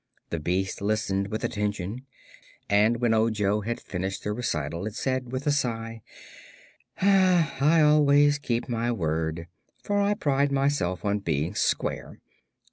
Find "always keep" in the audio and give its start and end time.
7.83-8.67